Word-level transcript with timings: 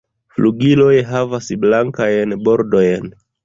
Flugiloj 0.37 0.95
havas 1.11 1.51
blankajn 1.67 2.37
bordojn. 2.51 3.11